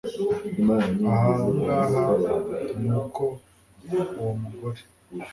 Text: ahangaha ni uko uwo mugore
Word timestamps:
ahangaha 1.13 2.03
ni 2.81 2.89
uko 2.99 3.23
uwo 4.17 4.31
mugore 4.41 4.81